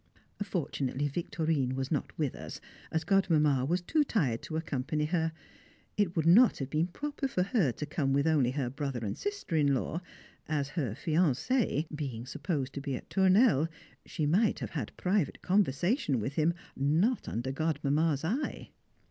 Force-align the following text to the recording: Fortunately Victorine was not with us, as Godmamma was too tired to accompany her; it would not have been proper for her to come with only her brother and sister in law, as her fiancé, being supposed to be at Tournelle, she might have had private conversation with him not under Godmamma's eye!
Fortunately 0.41 1.07
Victorine 1.07 1.75
was 1.75 1.91
not 1.91 2.17
with 2.17 2.35
us, 2.35 2.59
as 2.91 3.03
Godmamma 3.03 3.65
was 3.67 3.83
too 3.83 4.03
tired 4.03 4.41
to 4.41 4.57
accompany 4.57 5.05
her; 5.05 5.31
it 5.95 6.15
would 6.15 6.25
not 6.25 6.57
have 6.57 6.71
been 6.71 6.87
proper 6.87 7.27
for 7.27 7.43
her 7.43 7.71
to 7.73 7.85
come 7.85 8.11
with 8.11 8.25
only 8.25 8.49
her 8.49 8.67
brother 8.67 9.05
and 9.05 9.15
sister 9.15 9.55
in 9.55 9.75
law, 9.75 10.01
as 10.47 10.69
her 10.69 10.95
fiancé, 10.95 11.85
being 11.95 12.25
supposed 12.25 12.73
to 12.73 12.81
be 12.81 12.95
at 12.95 13.11
Tournelle, 13.11 13.67
she 14.03 14.25
might 14.25 14.57
have 14.57 14.71
had 14.71 14.97
private 14.97 15.43
conversation 15.43 16.19
with 16.19 16.33
him 16.33 16.55
not 16.75 17.27
under 17.29 17.51
Godmamma's 17.51 18.23
eye! 18.25 18.71